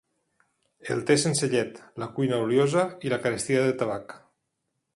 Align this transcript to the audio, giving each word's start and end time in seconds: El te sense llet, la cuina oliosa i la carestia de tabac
El 0.95 1.03
te 1.09 1.17
sense 1.23 1.49
llet, 1.51 1.77
la 2.03 2.07
cuina 2.15 2.39
oliosa 2.45 2.87
i 3.09 3.13
la 3.15 3.21
carestia 3.27 3.61
de 3.69 3.77
tabac 3.83 4.17